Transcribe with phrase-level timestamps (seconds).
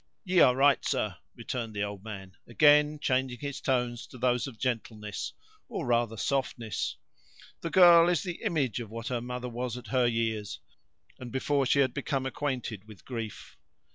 [0.23, 4.57] "Ye are right, sir," returned the old man, again changing his tones to those of
[4.57, 5.33] gentleness,
[5.69, 6.97] or rather softness;
[7.59, 10.59] "the girl is the image of what her mother was at her years,
[11.19, 13.59] and before she had become acquainted with grief.